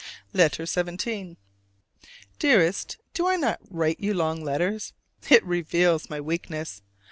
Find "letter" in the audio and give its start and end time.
0.33-0.65